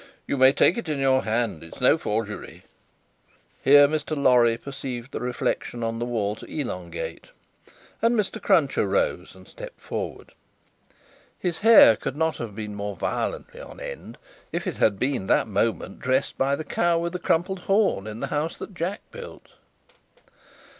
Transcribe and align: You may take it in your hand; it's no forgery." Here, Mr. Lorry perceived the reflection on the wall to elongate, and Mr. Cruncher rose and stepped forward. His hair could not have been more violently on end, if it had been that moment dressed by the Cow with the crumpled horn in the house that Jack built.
You 0.25 0.35
may 0.35 0.51
take 0.51 0.79
it 0.79 0.89
in 0.89 0.97
your 0.97 1.25
hand; 1.25 1.61
it's 1.61 1.79
no 1.79 1.95
forgery." 1.95 2.63
Here, 3.63 3.87
Mr. 3.87 4.17
Lorry 4.17 4.57
perceived 4.57 5.11
the 5.11 5.19
reflection 5.19 5.83
on 5.83 5.99
the 5.99 6.05
wall 6.05 6.35
to 6.37 6.49
elongate, 6.51 7.27
and 8.01 8.15
Mr. 8.15 8.41
Cruncher 8.41 8.87
rose 8.87 9.35
and 9.35 9.47
stepped 9.47 9.79
forward. 9.79 10.31
His 11.37 11.59
hair 11.59 11.95
could 11.95 12.15
not 12.15 12.37
have 12.37 12.55
been 12.55 12.73
more 12.73 12.95
violently 12.95 13.61
on 13.61 13.79
end, 13.79 14.17
if 14.51 14.65
it 14.65 14.77
had 14.77 14.97
been 14.97 15.27
that 15.27 15.47
moment 15.47 15.99
dressed 15.99 16.35
by 16.35 16.55
the 16.55 16.63
Cow 16.65 16.97
with 16.97 17.13
the 17.13 17.19
crumpled 17.19 17.59
horn 17.59 18.07
in 18.07 18.21
the 18.21 18.27
house 18.33 18.57
that 18.57 18.73
Jack 18.73 19.01
built. 19.11 19.49